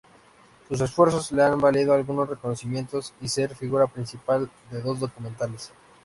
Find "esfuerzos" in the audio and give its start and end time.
0.81-1.31